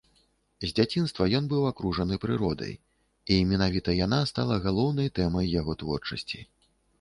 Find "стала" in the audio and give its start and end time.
4.31-4.59